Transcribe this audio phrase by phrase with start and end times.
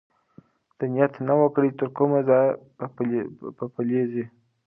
[0.77, 2.51] ده نیت نه و کړی چې تر کومه ځایه
[3.57, 4.25] به پلی ځي.